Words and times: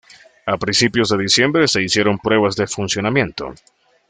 A 0.47 0.57
principios 0.57 1.09
de 1.09 1.19
diciembre 1.19 1.67
se 1.67 1.83
hicieron 1.83 2.17
pruebas 2.17 2.55
de 2.55 2.65
funcionamiento. 2.65 3.53